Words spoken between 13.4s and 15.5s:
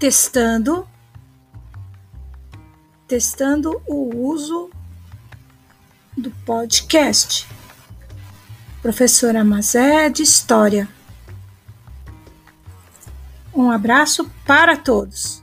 Um abraço para todos.